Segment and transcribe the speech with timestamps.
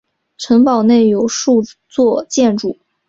[0.35, 2.75] 城堡内有数座建筑。